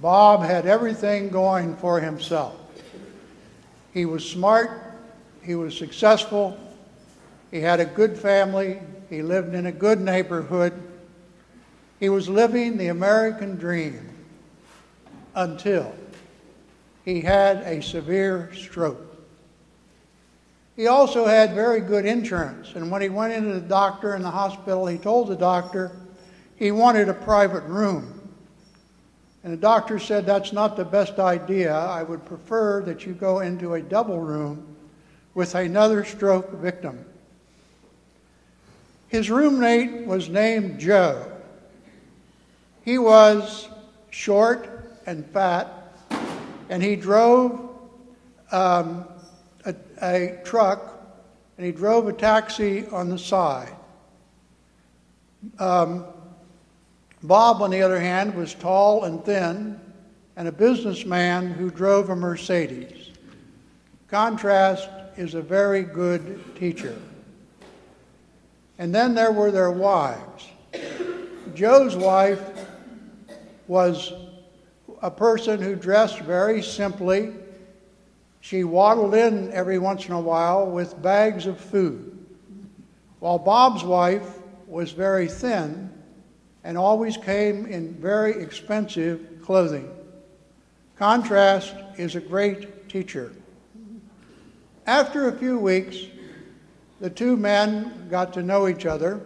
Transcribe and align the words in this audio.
Bob 0.00 0.42
had 0.42 0.66
everything 0.66 1.28
going 1.28 1.76
for 1.76 2.00
himself. 2.00 2.56
He 3.92 4.06
was 4.06 4.28
smart, 4.28 4.70
he 5.42 5.54
was 5.54 5.76
successful, 5.76 6.58
he 7.50 7.60
had 7.60 7.80
a 7.80 7.84
good 7.84 8.16
family, 8.16 8.80
he 9.08 9.22
lived 9.22 9.54
in 9.54 9.66
a 9.66 9.72
good 9.72 10.00
neighborhood. 10.00 10.72
He 11.98 12.08
was 12.08 12.28
living 12.28 12.78
the 12.78 12.88
American 12.88 13.56
dream 13.56 14.08
until 15.34 15.94
he 17.04 17.20
had 17.20 17.58
a 17.58 17.82
severe 17.82 18.50
stroke. 18.54 19.06
He 20.76 20.86
also 20.86 21.26
had 21.26 21.54
very 21.54 21.80
good 21.80 22.06
insurance, 22.06 22.74
and 22.74 22.90
when 22.90 23.02
he 23.02 23.10
went 23.10 23.34
into 23.34 23.52
the 23.52 23.60
doctor 23.60 24.14
in 24.14 24.22
the 24.22 24.30
hospital, 24.30 24.86
he 24.86 24.96
told 24.96 25.28
the 25.28 25.36
doctor 25.36 25.92
he 26.56 26.70
wanted 26.70 27.08
a 27.08 27.14
private 27.14 27.64
room. 27.64 28.19
And 29.42 29.52
the 29.52 29.56
doctor 29.56 29.98
said, 29.98 30.26
That's 30.26 30.52
not 30.52 30.76
the 30.76 30.84
best 30.84 31.18
idea. 31.18 31.74
I 31.74 32.02
would 32.02 32.24
prefer 32.24 32.82
that 32.82 33.06
you 33.06 33.14
go 33.14 33.40
into 33.40 33.74
a 33.74 33.82
double 33.82 34.20
room 34.20 34.76
with 35.34 35.54
another 35.54 36.04
stroke 36.04 36.52
victim. 36.54 37.04
His 39.08 39.30
roommate 39.30 40.06
was 40.06 40.28
named 40.28 40.78
Joe. 40.78 41.30
He 42.84 42.98
was 42.98 43.68
short 44.10 45.00
and 45.06 45.26
fat, 45.30 45.94
and 46.68 46.82
he 46.82 46.96
drove 46.96 47.70
um, 48.52 49.06
a, 49.64 49.74
a 50.02 50.40
truck 50.44 50.90
and 51.56 51.66
he 51.66 51.72
drove 51.72 52.08
a 52.08 52.12
taxi 52.14 52.86
on 52.86 53.10
the 53.10 53.18
side. 53.18 53.76
Um, 55.58 56.06
Bob, 57.22 57.60
on 57.60 57.70
the 57.70 57.82
other 57.82 58.00
hand, 58.00 58.34
was 58.34 58.54
tall 58.54 59.04
and 59.04 59.22
thin 59.24 59.78
and 60.36 60.48
a 60.48 60.52
businessman 60.52 61.50
who 61.50 61.70
drove 61.70 62.08
a 62.08 62.16
Mercedes. 62.16 63.10
Contrast 64.08 64.88
is 65.16 65.34
a 65.34 65.42
very 65.42 65.82
good 65.82 66.56
teacher. 66.56 66.96
And 68.78 68.94
then 68.94 69.14
there 69.14 69.32
were 69.32 69.50
their 69.50 69.70
wives. 69.70 70.48
Joe's 71.54 71.94
wife 71.94 72.40
was 73.68 74.14
a 75.02 75.10
person 75.10 75.60
who 75.60 75.76
dressed 75.76 76.20
very 76.20 76.62
simply. 76.62 77.34
She 78.40 78.64
waddled 78.64 79.14
in 79.14 79.52
every 79.52 79.78
once 79.78 80.06
in 80.06 80.12
a 80.12 80.20
while 80.20 80.66
with 80.66 81.02
bags 81.02 81.46
of 81.46 81.60
food, 81.60 82.26
while 83.18 83.38
Bob's 83.38 83.84
wife 83.84 84.38
was 84.66 84.92
very 84.92 85.28
thin 85.28 85.89
and 86.64 86.76
always 86.76 87.16
came 87.16 87.66
in 87.66 87.94
very 87.94 88.40
expensive 88.42 89.40
clothing. 89.42 89.90
Contrast 90.96 91.74
is 91.96 92.14
a 92.14 92.20
great 92.20 92.88
teacher. 92.88 93.32
After 94.86 95.28
a 95.28 95.32
few 95.32 95.58
weeks, 95.58 95.96
the 97.00 97.10
two 97.10 97.36
men 97.36 98.08
got 98.10 98.32
to 98.34 98.42
know 98.42 98.68
each 98.68 98.84
other, 98.84 99.20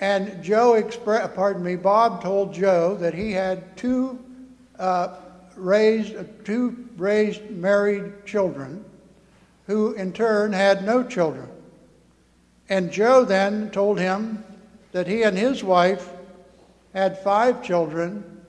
and 0.00 0.42
Joe 0.42 0.74
expressed, 0.74 1.34
pardon 1.34 1.62
me, 1.62 1.76
Bob 1.76 2.22
told 2.22 2.54
Joe 2.54 2.96
that 2.96 3.14
he 3.14 3.32
had 3.32 3.76
two 3.76 4.18
uh, 4.78 5.16
raised, 5.56 6.14
two 6.44 6.88
raised 6.96 7.50
married 7.50 8.24
children 8.26 8.84
who 9.66 9.92
in 9.92 10.12
turn 10.12 10.52
had 10.52 10.84
no 10.84 11.02
children. 11.02 11.48
And 12.68 12.90
Joe 12.90 13.24
then 13.24 13.70
told 13.70 13.98
him 13.98 14.44
that 14.92 15.06
he 15.06 15.22
and 15.22 15.36
his 15.36 15.62
wife 15.62 16.10
had 16.94 17.18
five 17.22 17.62
children. 17.62 18.40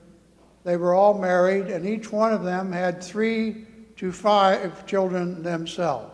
They 0.64 0.76
were 0.76 0.94
all 0.94 1.18
married, 1.18 1.66
and 1.66 1.84
each 1.84 2.10
one 2.10 2.32
of 2.32 2.44
them 2.44 2.72
had 2.72 3.02
three 3.02 3.66
to 3.96 4.12
five 4.12 4.86
children 4.86 5.42
themselves. 5.42 6.12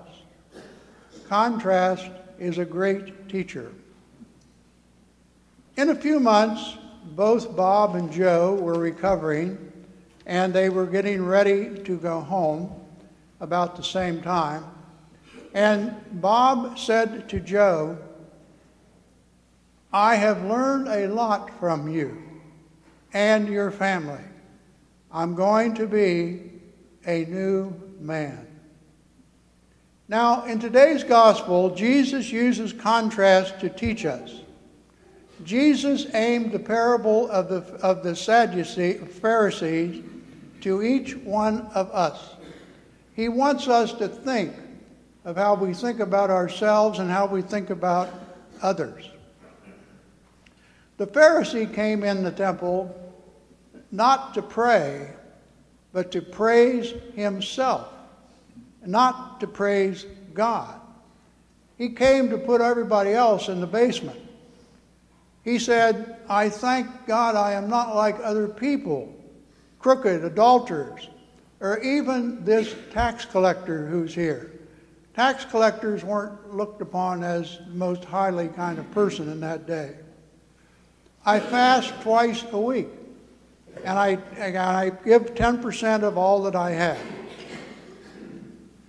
Contrast 1.28 2.10
is 2.38 2.58
a 2.58 2.64
great 2.64 3.28
teacher. 3.28 3.72
In 5.76 5.90
a 5.90 5.94
few 5.94 6.20
months, 6.20 6.76
both 7.14 7.56
Bob 7.56 7.94
and 7.94 8.12
Joe 8.12 8.54
were 8.54 8.78
recovering, 8.78 9.72
and 10.26 10.52
they 10.52 10.68
were 10.68 10.86
getting 10.86 11.24
ready 11.24 11.78
to 11.84 11.96
go 11.98 12.20
home 12.20 12.72
about 13.40 13.76
the 13.76 13.82
same 13.82 14.22
time. 14.22 14.64
And 15.54 15.94
Bob 16.20 16.78
said 16.78 17.28
to 17.30 17.40
Joe, 17.40 17.98
I 19.92 20.14
have 20.14 20.44
learned 20.44 20.88
a 20.88 21.08
lot 21.08 21.50
from 21.58 21.86
you 21.86 22.22
and 23.12 23.46
your 23.48 23.70
family. 23.70 24.24
I'm 25.10 25.34
going 25.34 25.74
to 25.74 25.86
be 25.86 26.50
a 27.06 27.26
new 27.26 27.74
man. 28.00 28.46
Now, 30.08 30.44
in 30.44 30.58
today's 30.58 31.04
gospel, 31.04 31.74
Jesus 31.74 32.32
uses 32.32 32.72
contrast 32.72 33.60
to 33.60 33.68
teach 33.68 34.06
us. 34.06 34.40
Jesus 35.44 36.06
aimed 36.14 36.52
the 36.52 36.58
parable 36.58 37.30
of 37.30 37.48
the, 37.48 37.60
of 37.82 38.02
the 38.02 38.16
Sadducees, 38.16 39.00
Pharisees 39.20 40.04
to 40.62 40.82
each 40.82 41.16
one 41.16 41.66
of 41.74 41.90
us. 41.90 42.36
He 43.14 43.28
wants 43.28 43.68
us 43.68 43.92
to 43.94 44.08
think 44.08 44.54
of 45.24 45.36
how 45.36 45.54
we 45.54 45.74
think 45.74 46.00
about 46.00 46.30
ourselves 46.30 46.98
and 46.98 47.10
how 47.10 47.26
we 47.26 47.42
think 47.42 47.70
about 47.70 48.08
others. 48.62 49.11
The 51.02 51.08
Pharisee 51.08 51.74
came 51.74 52.04
in 52.04 52.22
the 52.22 52.30
temple 52.30 52.94
not 53.90 54.34
to 54.34 54.40
pray, 54.40 55.10
but 55.92 56.12
to 56.12 56.22
praise 56.22 56.94
himself, 57.16 57.88
not 58.86 59.40
to 59.40 59.48
praise 59.48 60.06
God. 60.32 60.80
He 61.76 61.88
came 61.88 62.30
to 62.30 62.38
put 62.38 62.60
everybody 62.60 63.14
else 63.14 63.48
in 63.48 63.60
the 63.60 63.66
basement. 63.66 64.20
He 65.42 65.58
said, 65.58 66.20
I 66.28 66.48
thank 66.48 66.86
God 67.08 67.34
I 67.34 67.54
am 67.54 67.68
not 67.68 67.96
like 67.96 68.14
other 68.22 68.46
people, 68.46 69.12
crooked 69.80 70.24
adulterers, 70.24 71.08
or 71.58 71.80
even 71.80 72.44
this 72.44 72.76
tax 72.92 73.24
collector 73.24 73.88
who's 73.88 74.14
here. 74.14 74.52
Tax 75.16 75.44
collectors 75.46 76.04
weren't 76.04 76.54
looked 76.54 76.80
upon 76.80 77.24
as 77.24 77.58
the 77.58 77.74
most 77.74 78.04
highly 78.04 78.46
kind 78.46 78.78
of 78.78 78.88
person 78.92 79.28
in 79.28 79.40
that 79.40 79.66
day. 79.66 79.96
I 81.24 81.38
fast 81.38 81.92
twice 82.02 82.44
a 82.50 82.58
week, 82.58 82.88
and 83.84 83.96
I, 83.96 84.18
and 84.36 84.56
I 84.56 84.90
give 84.90 85.34
10% 85.34 86.02
of 86.02 86.18
all 86.18 86.42
that 86.42 86.56
I 86.56 86.70
have. 86.72 86.98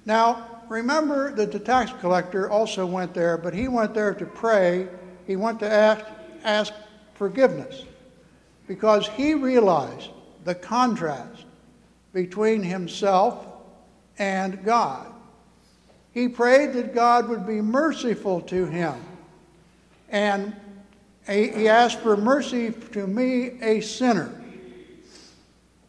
Now, 0.05 0.61
remember 0.67 1.31
that 1.35 1.51
the 1.51 1.59
tax 1.59 1.91
collector 2.01 2.49
also 2.49 2.87
went 2.87 3.13
there, 3.13 3.37
but 3.37 3.53
he 3.53 3.67
went 3.67 3.93
there 3.93 4.15
to 4.15 4.25
pray. 4.25 4.87
He 5.27 5.35
went 5.35 5.59
to 5.59 5.71
ask, 5.71 6.03
ask 6.43 6.73
forgiveness 7.13 7.83
because 8.67 9.07
he 9.09 9.35
realized 9.35 10.09
the 10.43 10.55
contrast 10.55 11.45
between 12.13 12.63
himself 12.63 13.45
and 14.17 14.63
God. 14.63 15.13
He 16.11 16.27
prayed 16.27 16.73
that 16.73 16.95
God 16.95 17.29
would 17.29 17.45
be 17.45 17.61
merciful 17.61 18.41
to 18.41 18.65
him 18.65 18.95
and 20.09 20.55
he 21.27 21.67
asked 21.69 21.99
for 21.99 22.17
mercy 22.17 22.71
to 22.91 23.07
me, 23.07 23.61
a 23.61 23.81
sinner. 23.81 24.41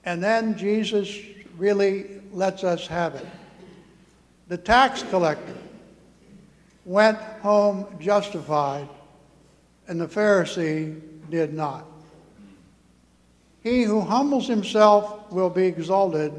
And 0.05 0.23
then 0.23 0.57
Jesus 0.57 1.17
really 1.57 2.21
lets 2.33 2.63
us 2.63 2.87
have 2.87 3.15
it. 3.15 3.27
The 4.49 4.59
tax 4.59 5.03
collector 5.03 5.57
went 6.85 7.19
home 7.41 7.87
justified, 7.99 8.89
and 9.89 10.01
the 10.01 10.07
Pharisee 10.07 11.01
did 11.31 11.55
not. 11.55 11.87
He 13.63 13.83
who 13.83 14.01
humbles 14.01 14.47
himself 14.47 15.33
will 15.33 15.49
be 15.49 15.67
exalted, 15.67 16.33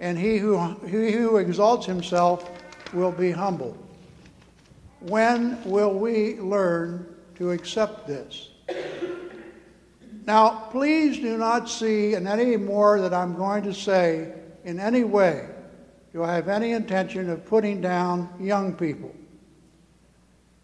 and 0.00 0.18
he 0.18 0.38
who, 0.38 0.58
he 0.84 1.12
who 1.12 1.36
exalts 1.36 1.86
himself 1.86 2.50
will 2.92 3.12
be 3.12 3.30
humbled. 3.30 3.78
When 5.00 5.62
will 5.64 5.94
we 5.94 6.40
learn 6.40 7.15
to 7.36 7.50
accept 7.50 8.06
this. 8.06 8.50
Now, 10.26 10.68
please 10.70 11.18
do 11.18 11.38
not 11.38 11.70
see 11.70 12.14
in 12.14 12.26
any 12.26 12.56
more 12.56 13.00
that 13.00 13.14
I'm 13.14 13.36
going 13.36 13.62
to 13.62 13.72
say 13.72 14.32
in 14.64 14.80
any 14.80 15.04
way 15.04 15.48
do 16.12 16.24
I 16.24 16.34
have 16.34 16.48
any 16.48 16.72
intention 16.72 17.30
of 17.30 17.44
putting 17.44 17.80
down 17.80 18.28
young 18.40 18.74
people. 18.74 19.14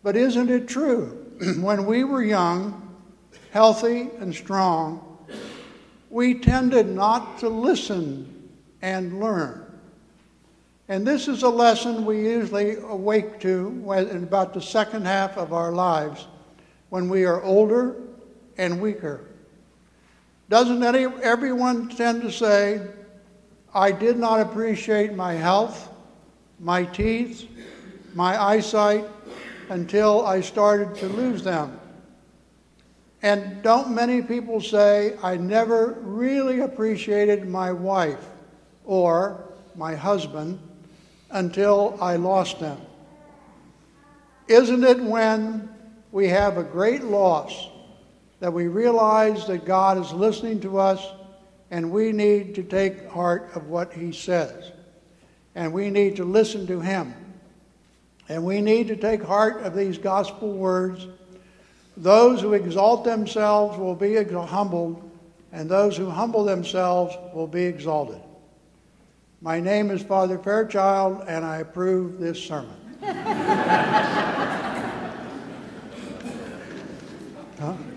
But 0.02 0.16
isn't 0.16 0.50
it 0.50 0.66
true? 0.66 1.26
when 1.60 1.86
we 1.86 2.04
were 2.04 2.22
young, 2.22 2.96
healthy, 3.50 4.08
and 4.18 4.34
strong, 4.34 5.18
we 6.10 6.34
tended 6.34 6.88
not 6.88 7.38
to 7.40 7.48
listen 7.48 8.48
and 8.80 9.20
learn. 9.20 9.62
And 10.88 11.06
this 11.06 11.28
is 11.28 11.42
a 11.42 11.48
lesson 11.48 12.04
we 12.04 12.22
usually 12.22 12.76
awake 12.76 13.38
to 13.40 13.92
in 13.92 14.24
about 14.24 14.54
the 14.54 14.60
second 14.60 15.06
half 15.06 15.36
of 15.36 15.52
our 15.52 15.70
lives 15.70 16.26
when 16.92 17.08
we 17.08 17.24
are 17.24 17.42
older 17.42 17.96
and 18.58 18.78
weaker. 18.78 19.24
Doesn't 20.50 20.82
any, 20.82 21.06
everyone 21.22 21.88
tend 21.88 22.20
to 22.20 22.30
say, 22.30 22.86
I 23.72 23.92
did 23.92 24.18
not 24.18 24.40
appreciate 24.40 25.14
my 25.14 25.32
health, 25.32 25.88
my 26.60 26.84
teeth, 26.84 27.48
my 28.12 28.38
eyesight 28.38 29.08
until 29.70 30.26
I 30.26 30.42
started 30.42 30.94
to 30.96 31.08
lose 31.08 31.42
them? 31.42 31.80
And 33.22 33.62
don't 33.62 33.94
many 33.94 34.20
people 34.20 34.60
say, 34.60 35.16
I 35.22 35.38
never 35.38 35.96
really 36.02 36.60
appreciated 36.60 37.48
my 37.48 37.72
wife 37.72 38.28
or 38.84 39.42
my 39.76 39.94
husband 39.94 40.60
until 41.30 41.96
I 42.02 42.16
lost 42.16 42.60
them? 42.60 42.78
Isn't 44.46 44.84
it 44.84 45.02
when 45.02 45.71
we 46.12 46.28
have 46.28 46.58
a 46.58 46.62
great 46.62 47.02
loss 47.02 47.68
that 48.38 48.52
we 48.52 48.68
realize 48.68 49.46
that 49.46 49.64
God 49.64 49.98
is 49.98 50.12
listening 50.12 50.60
to 50.60 50.78
us 50.78 51.04
and 51.70 51.90
we 51.90 52.12
need 52.12 52.54
to 52.56 52.62
take 52.62 53.08
heart 53.08 53.50
of 53.54 53.68
what 53.68 53.94
He 53.94 54.12
says? 54.12 54.72
And 55.54 55.72
we 55.72 55.88
need 55.88 56.16
to 56.16 56.24
listen 56.24 56.66
to 56.66 56.80
Him. 56.80 57.14
And 58.28 58.44
we 58.44 58.60
need 58.60 58.88
to 58.88 58.96
take 58.96 59.22
heart 59.22 59.62
of 59.62 59.74
these 59.74 59.96
gospel 59.96 60.52
words. 60.52 61.06
Those 61.96 62.42
who 62.42 62.52
exalt 62.52 63.04
themselves 63.04 63.78
will 63.78 63.94
be 63.94 64.22
humbled, 64.22 65.10
and 65.50 65.68
those 65.68 65.96
who 65.96 66.08
humble 66.08 66.44
themselves 66.44 67.16
will 67.34 67.46
be 67.46 67.64
exalted. 67.64 68.20
My 69.40 69.60
name 69.60 69.90
is 69.90 70.02
Father 70.02 70.38
Fairchild, 70.38 71.24
and 71.26 71.44
I 71.44 71.58
approve 71.58 72.20
this 72.20 72.42
sermon. 72.42 72.76
huh? 77.62 77.91